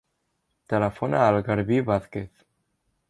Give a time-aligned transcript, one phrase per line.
[0.73, 2.45] Telefona al Garbí Vazquez.